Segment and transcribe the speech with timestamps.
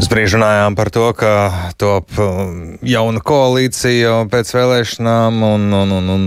[0.00, 1.30] Mēs brīži runājām par to, ka
[1.76, 6.22] top um, jauna koalīcija pēc vēlēšanām, un, un, un, un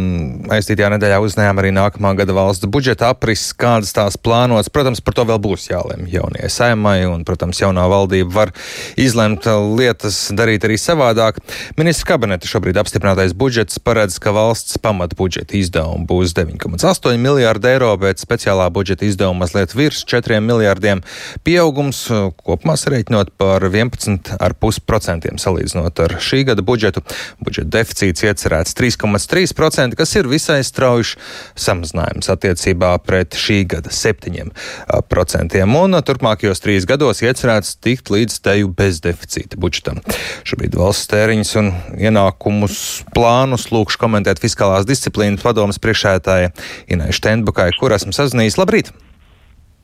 [0.54, 4.70] aiztītajā nedēļā uzzinājām arī nākamā gada valsts budžeta aprises, kādas tās plānotas.
[4.70, 8.52] Protams, par to vēl būs jālemj jaunajai saimai, un, protams, jaunā valdība var
[8.94, 11.42] izlemt lietas darīt arī savādāk.
[11.82, 17.90] Ministra kabineta šobrīd apstiprinātais budžets paredz, ka valsts pamata budžeta izdevumi būs 9,8 miljārdi eiro,
[18.06, 21.02] bet speciālā budžeta izdevuma mazliet virs 4 miljārdiem.
[21.42, 22.06] Pieaugums
[22.38, 27.04] kopumā sareiķinot par par 11,5% salīdzinot ar šī gada budžetu.
[27.44, 31.16] Budžeta deficīts iecerēts 3,3%, kas ir visai strauji
[31.60, 35.62] samazinājums attiecībā pret šī gada 7%.
[35.84, 40.02] Un turpmākajos trīs gados iecerēts tikt līdz teju bezdeficīta budžetam.
[40.48, 42.78] Šobrīd valsts tēriņus un ienākumus
[43.16, 46.54] plānus lūkšu komentēt fiskālās disciplīnas padomas priekšētāja
[46.92, 48.60] Inai Štendbukai, kur esmu sazinājies.
[48.60, 48.92] Labrīt!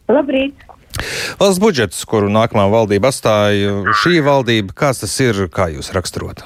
[0.09, 0.69] Labrīt!
[1.39, 6.43] Valsts budžets, kuru nākamā valdība atstāja, šī valdība, kāds tas ir, kā jūs raksturot?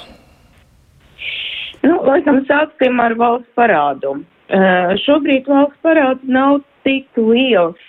[1.84, 4.20] Nu, laikam sāksim ar valsts parādu.
[4.54, 7.80] Uh, šobrīd valsts parāds nav tik liels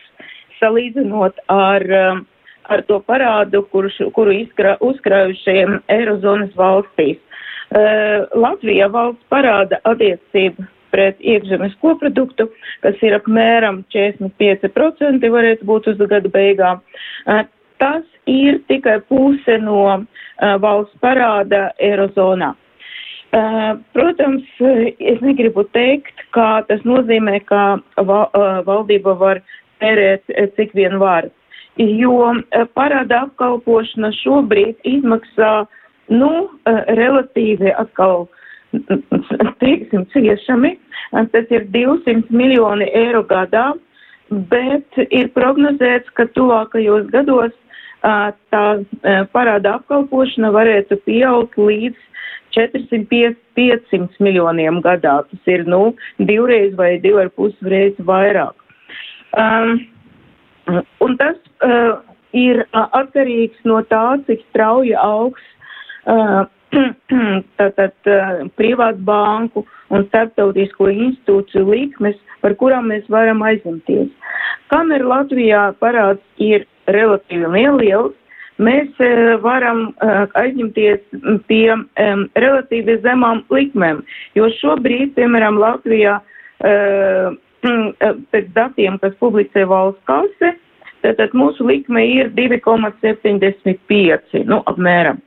[0.60, 2.22] salīdzinot ar, uh,
[2.72, 7.20] ar to parādu, kuru, kuru izkrā, uzkrājušiem Eirozonas valstīs.
[7.74, 12.48] Uh, Latvijā valsts parāda attiecība pret iekšzemes koproduktu,
[12.86, 16.82] kas ir apmēram 45% varētu būt uz gada beigām.
[17.82, 20.04] Tas ir tikai puse no
[20.62, 22.54] valsts parāda Eirozonā.
[23.96, 27.80] Protams, es negribu teikt, ka tas nozīmē, ka
[28.68, 29.40] valdība var
[29.82, 31.26] tērēt cik vien var,
[31.76, 32.30] jo
[32.78, 35.64] parāda apkalpošana šobrīd izmaksā,
[36.14, 36.30] nu,
[37.00, 38.28] relatīvi atkal
[39.62, 40.74] teiksim, ciešami.
[41.32, 43.72] Tas ir 200 miljoni eiro gadā,
[44.50, 47.54] bet ir prognozēts, ka tuvākajos gados
[48.52, 48.64] tā
[49.32, 51.96] parāda apkalpošana varētu pieaugt līdz
[52.54, 55.22] 400-500 miljoniem gadā.
[55.30, 58.54] Tas ir, nu, divreiz vai divi ar pusi reizes vairāk.
[59.34, 59.80] Um,
[61.02, 61.98] un tas uh,
[62.36, 65.42] ir atkarīgs no tā, cik strauji augs
[66.06, 66.44] uh,
[67.58, 67.94] tātad
[68.58, 69.64] privātu banku
[69.94, 74.10] un starptautisko institūciju likmes, par kurām mēs varam aizņemties.
[74.72, 78.14] Kamēr Latvijā parāds ir relatīvi neliels,
[78.58, 78.88] mēs
[79.42, 79.94] varam
[80.38, 81.00] aizņemties
[81.48, 84.02] pie um, relatīvi zemām likmēm,
[84.38, 86.14] jo šobrīd, piemēram, Latvijā
[88.34, 90.48] pēc datiem, kas publicē valsts kase,
[91.04, 95.18] tātad mūsu likme ir 2,75, nu, apmēram.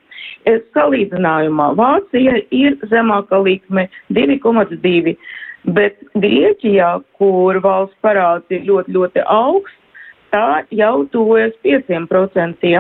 [0.76, 5.18] Salīdzinājumā Vācija ir zemāka likme 2,2,
[5.76, 9.76] bet Grieķijā, kur valsts parāds ir ļoti, ļoti augsts,
[10.32, 12.72] tā jau tuvojas 5%,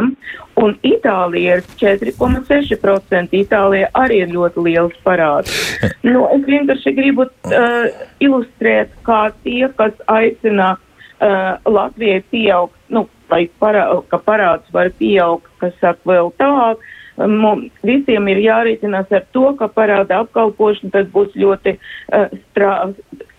[0.62, 3.36] un Itālija ir 4,6%.
[3.42, 5.54] Itālija arī ir ļoti liels parāds.
[6.08, 7.88] Nu, es vienkārši gribu uh,
[8.24, 15.50] ilustrēt, kā tie, kas aicina uh, Latvijai pieaugt, nu, vai parā, ka parāds var pieaugt,
[15.60, 16.86] kas saka vēl tālāk,
[17.18, 22.74] mums visiem ir jārēķinās ar to, ka parāda apkalpošana tad būs ļoti uh, strā,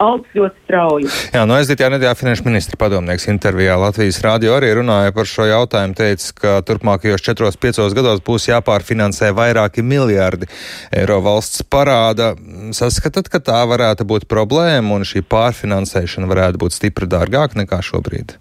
[0.02, 1.10] augsts ļoti strauji.
[1.34, 5.96] Jā, no aizdītajā nedēļā finanšu ministra padomnieks intervijā Latvijas rādio arī runāja par šo jautājumu,
[5.98, 10.50] teica, ka turpmākajos 4-5 gados būs jāpārfinansē vairāki miljārdi
[10.94, 12.34] eiro valsts parāda.
[12.74, 18.38] Saskatat, ka tā varētu būt problēma un šī pārfinansēšana varētu būt stipri dārgāka nekā šobrīd?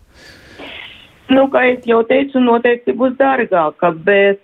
[1.28, 4.40] Nu, kā jau teicu, noteikti būs dārgāka, bet,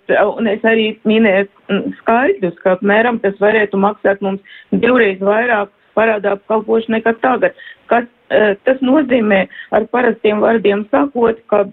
[0.52, 7.14] es arī minēju skaidrus, ka apmēram tas varētu maksāt mums divreiz vairāk parādā apkalpošana nekā
[7.22, 7.56] tagad.
[7.88, 11.64] Kas, e, tas nozīmē ar parastiem vārdiem sakot, ka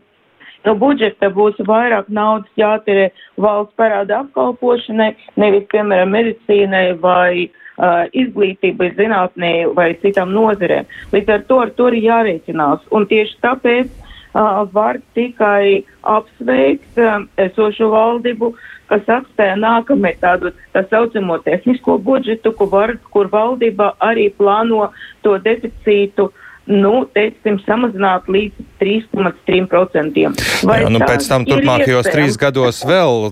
[0.65, 3.09] no budžeta būs vairāk naudas jāterē
[3.41, 5.11] valsts parāda apkalpošanai,
[5.41, 10.87] nevis, piemēram, medicīnai vai uh, izglītībai, zinātnē vai citām nozerēm.
[11.15, 12.85] Līdz ar to ar to ir jārēķinās.
[12.93, 14.00] Un tieši tāpēc
[14.33, 16.99] var tikai apsveikt
[17.37, 18.53] esošo valdību,
[18.91, 24.91] kas atstēja nākamē tādu tā saucamo tehnisko budžetu, kur, var, kur valdība arī plāno
[25.23, 26.31] to deficītu
[26.71, 30.21] nu, teiksim, samazināt līdz 3,3%.
[30.21, 33.31] Jā, nu, pēc tam turpmākajos trīs gados vēl,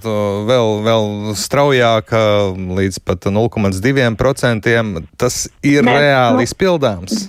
[0.50, 2.14] vēl, vēl straujāk
[2.80, 5.04] līdz pat 0,2%.
[5.20, 7.28] Tas ir Nē, reāli nu, izpildāms.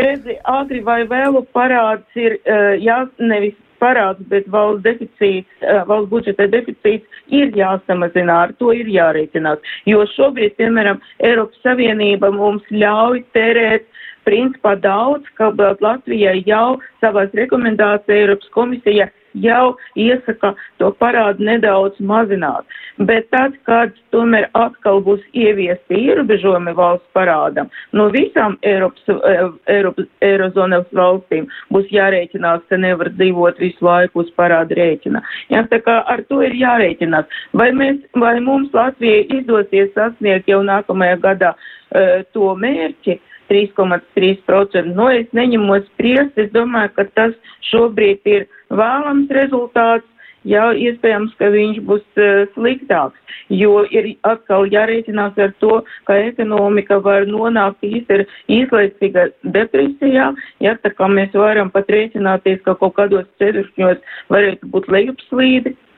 [0.00, 6.10] Redzi, agri vai vēlu parāds ir, uh, jā, nevis parāds, bet valsts deficīts, uh, valsts
[6.12, 9.72] budžeta deficīts ir jāsamazina, ar to ir jārēķinās.
[9.88, 13.88] Jo šobrīd, piemēram, Eiropas Savienība mums ļauj terēt
[14.28, 22.66] principā daudz, ka Latvijai jau savās rekomendācijās Eiropas komisija jau iesaka to parādu nedaudz mazināt.
[22.98, 30.06] Bet tad, kad tomēr atkal būs ieviesti ierobežojumi valsts parādam, no visām Eiropas, eh, Eiropas
[30.20, 35.22] Eirozonas valstīm būs jārēķinās, ka nevar dzīvot visu laiku uz parādu rēķina.
[35.50, 37.24] Jā, tā kā ar to ir jārēķinās.
[37.52, 43.20] Vai, mēs, vai mums Latvijai izdosies sasniegt jau nākamajā gadā uh, to mērķi?
[43.50, 44.94] 3,3%.
[44.94, 47.34] Nu, es neņemos spriest, es domāju, ka tas
[47.72, 50.06] šobrīd ir vēlams rezultāts.
[50.48, 56.96] Jā, iespējams, ka viņš būs uh, sliktāks, jo ir atkal jārēķinās ar to, ka ekonomika
[57.04, 58.24] var nonākt īsti
[58.56, 59.26] īslaicīgā
[59.58, 60.30] depresijā,
[60.64, 64.00] ja tā kā mēs varam pat rēķināties, ka kaut kādos ceturkņos
[64.32, 65.76] varētu būt lejupslīdi.
[65.76, 65.89] Uh,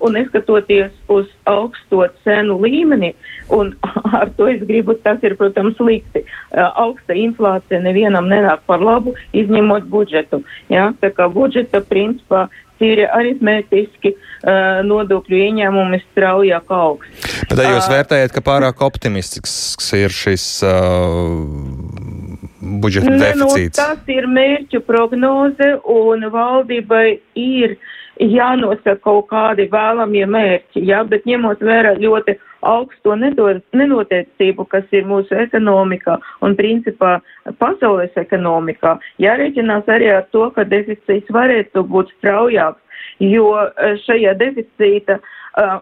[0.00, 3.12] un neskatoties uz augsto cenu līmeni,
[3.54, 3.72] un
[4.20, 6.24] ar to es gribu, tas ir, protams, slikti.
[6.54, 10.44] Uh, augsta inflācija nevienam nenāk par labu, izņemot budžetu.
[10.72, 10.92] Ja?
[11.00, 12.46] Tā kā budžeta principā
[12.80, 17.10] tīri aritmētiski uh, nodokļu ieņēmumi straujāk augs.
[17.48, 21.34] Bet vai jūs vērtējat, ka pārāk optimistisks ir šis uh,
[22.82, 23.78] budžeta ne, deficīts?
[23.78, 27.06] Nu, tas ir mērķu prognoze un valdībai
[27.38, 34.84] ir uh, jānosaka kaut kādi vēlamie mērķi, jā, bet ņemot vērā ļoti augsto nenoteicību, kas
[34.92, 36.16] ir mūsu ekonomikā
[36.46, 37.18] un principā
[37.58, 42.80] pasaules ekonomikā, jārēķinās arī ar to, ka deficīts varētu būt straujāks,
[43.20, 45.20] jo e, šajā deficīta
[45.54, 45.76] Uh,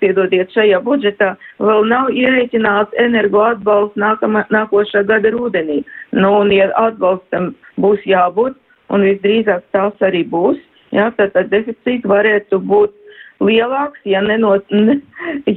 [0.00, 5.82] piedodiet, šajā budžetā vēl nav ierēķināts energo atbalsts nākamā, nākošā gada rudenī.
[6.16, 8.56] Nu, un ja atbalstam būs jābūt,
[8.88, 10.56] un visdrīzāk tās arī būs,
[10.94, 12.94] Jā, tātad deficīts varētu būt
[13.42, 15.00] lielāks, ja, nenot, ne,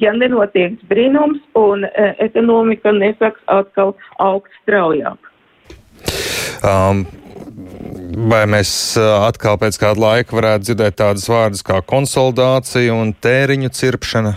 [0.02, 5.32] ja nenotiek brīnums un e, ekonomika nesāks atkal augt straujāk.
[6.64, 7.08] Um.
[8.30, 13.70] Vai mēs e, atkal pēc kāda laika varētu dzirdēt tādas vārdas kā konsolidācija un tēriņu
[13.76, 14.34] cirpšana?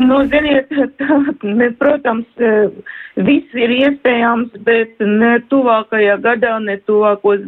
[0.00, 2.54] Nu, ziniet, tā, ne, protams, e,
[3.26, 7.44] viss ir iespējams, bet ne tuvākajā gadā, ne tuvākos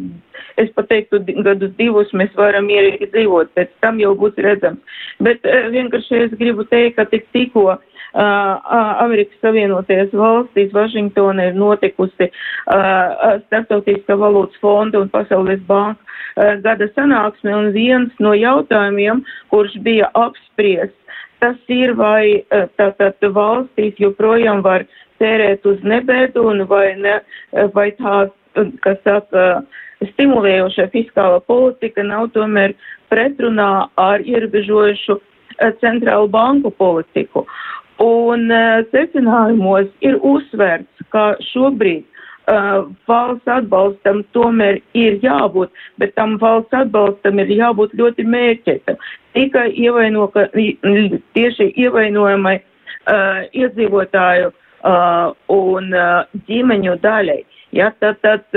[0.61, 4.97] es pateiktu, gadus divus mēs varam mierīgi dzīvot, pēc tam jau būs redzams.
[5.23, 7.79] Bet uh, vienkārši es gribu teikt, ka tik tikko uh,
[9.03, 16.89] Amerikas Savienotajās valstīs Vašingtona ir notikusi uh, Startautiskā valūtas fonda un Pasaules banka uh, gada
[16.95, 20.97] sanāksme, un viens no jautājumiem, kurš bija apspriests,
[21.41, 22.43] tas ir, vai
[22.79, 24.85] tātad valstīs joprojām var
[25.21, 27.19] tērēt uz nebēdu un vai, ne,
[27.73, 28.27] vai tā,
[28.85, 29.47] kas saka,
[30.13, 32.75] stimulējoša fiskāla politika nav tomēr
[33.09, 37.47] pretrunā ar ierobežojušu eh, centrālu banku politiku.
[38.03, 38.51] Un
[38.91, 42.05] secinājumos ir uzsvērts, ka šobrīd
[42.47, 49.01] uh, valsts atbalstam tomēr ir jābūt, bet tam valsts atbalstam ir jābūt ļoti mērķētam.
[49.37, 50.47] Tikai ievaino, ka,
[51.37, 57.43] tieši ievainojamai uh, iedzīvotāju uh, un uh, ģimeņu daļai.
[57.75, 58.55] Ja, tad, tad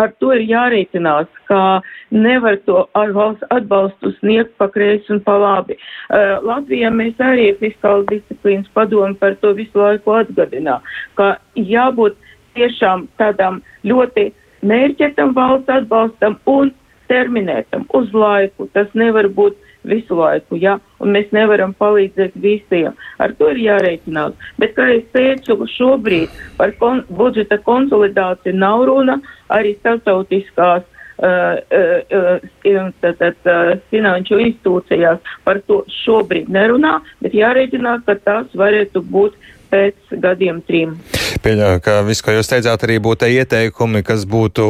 [0.00, 5.76] ar to ir jārēķinās, ka nevar to valsts atbalstu sniegt pa kreisi un pa labi.
[6.08, 10.78] Uh, Latvijā mēs arī fiskālas disciplīnas padomu par to visu laiku atgadinā,
[11.20, 12.16] ka jābūt
[12.58, 14.28] tiešām tādam ļoti
[14.66, 16.74] mērķetam valsts atbalstam un
[17.08, 18.68] terminētam uz laiku.
[18.74, 19.56] Tas nevar būt
[19.88, 22.96] visu laiku, ja, un mēs nevaram palīdzēt visiem.
[23.22, 24.36] Ar to ir jārēķinās.
[24.60, 29.18] Bet, kā es teicu, šobrīd par kon budžeta konsolidāciju nav runa,
[29.54, 38.04] arī starptautiskās uh, uh, uh, tātad, uh, finanšu institūcijās par to šobrīd nerunā, bet jārēķinās,
[38.08, 39.38] ka tas varētu būt
[39.70, 40.96] pēc gadiem trim.
[41.44, 44.66] Pieļauju, ka viss, ko jūs teicāt, arī būtu ieteikumi, kas būtu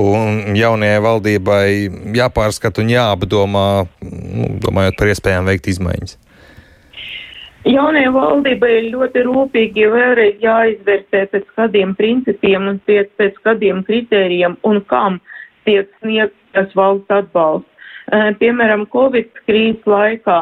[0.58, 1.66] jaunajai valdībai
[2.18, 3.68] jāpārskata un jāapdomā,
[4.02, 6.18] nu, domājot par iespējām veikt izmaiņas.
[7.68, 14.54] Jaunajai valdībai ir ļoti rūpīgi vēlreiz jāizvērtē pēc kādiem principiem un pēc, pēc kādiem kritērijiem
[14.68, 15.18] un kam
[15.66, 17.68] tiek sniegts tas valsts atbalsts.
[18.40, 20.38] Piemēram, Covid krīzes laikā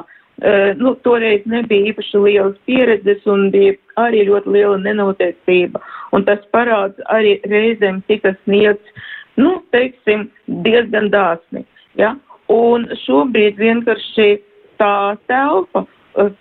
[0.76, 5.80] nu, toreiz nebija īpaši lielas pieredzes un bija arī ļoti liela nenoteicība.
[6.12, 9.06] Un tas parāds arī reizēm tika sniegts,
[9.40, 10.28] nu, teiksim,
[10.66, 11.64] diezgan dāsni.
[11.96, 12.14] Ja?
[12.52, 14.36] Un šobrīd vienkārši
[14.80, 15.86] tā telpa,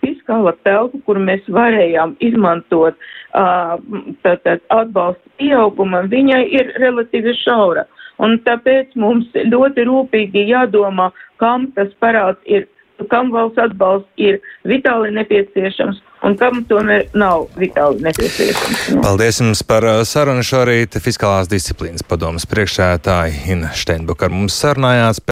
[0.04, 3.75] fiskāla telpa, kur mēs varējām izmantot uh,
[4.24, 7.86] tātad atbalstu pieaugumam, viņai ir relatīvi šaura.
[8.24, 11.10] Un tāpēc mums ļoti rūpīgi jādomā,
[11.42, 12.68] kam tas parāds ir
[13.12, 18.86] kam valsts atbalsts ir vitāli nepieciešams un kam tomēr nav vitāli nepieciešams.
[18.96, 19.04] Nu.
[19.06, 20.98] Paldies jums par uh, sarunu šorīt.
[21.04, 25.22] Fiskālās disciplīnas padomas priekšsētāji Ina Steinbuka ar mums sarunājās.